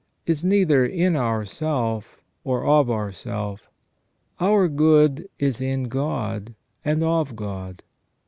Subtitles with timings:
[0.25, 3.69] is neither in ourself or of ourself:
[4.39, 7.83] our good is in God and of God.